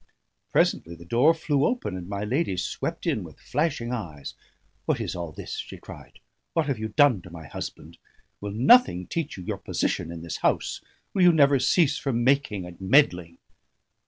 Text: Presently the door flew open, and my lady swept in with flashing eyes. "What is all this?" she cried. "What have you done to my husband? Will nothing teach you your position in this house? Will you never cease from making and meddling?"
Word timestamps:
Presently 0.51 0.95
the 0.95 1.05
door 1.05 1.31
flew 1.31 1.63
open, 1.63 1.95
and 1.95 2.09
my 2.09 2.23
lady 2.23 2.57
swept 2.57 3.05
in 3.05 3.23
with 3.23 3.39
flashing 3.39 3.93
eyes. 3.93 4.33
"What 4.87 4.99
is 4.99 5.15
all 5.15 5.31
this?" 5.31 5.57
she 5.59 5.77
cried. 5.77 6.17
"What 6.53 6.65
have 6.65 6.79
you 6.79 6.87
done 6.87 7.21
to 7.21 7.29
my 7.29 7.45
husband? 7.45 7.99
Will 8.39 8.49
nothing 8.49 9.05
teach 9.05 9.37
you 9.37 9.43
your 9.43 9.59
position 9.59 10.11
in 10.11 10.23
this 10.23 10.37
house? 10.37 10.81
Will 11.13 11.21
you 11.21 11.31
never 11.31 11.59
cease 11.59 11.99
from 11.99 12.23
making 12.23 12.65
and 12.65 12.81
meddling?" 12.81 13.37